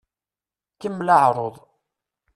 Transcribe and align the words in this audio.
Kemmel 0.81 1.07
aɛeṛṛuḍ! 1.15 1.55